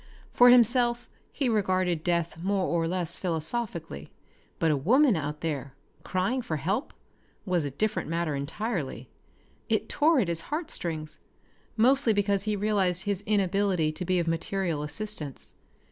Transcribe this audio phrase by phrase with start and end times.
[0.31, 4.09] For himself he regarded death more or less philosophically,
[4.57, 6.91] but a woman out there, crying for help,
[7.45, 9.09] was a different matter entirely.
[9.69, 11.19] It tore at his heartstrings,
[11.77, 15.53] mostly because he realized his inability to be of material assistance.